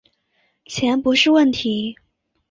[0.65, 1.95] 钱不是问题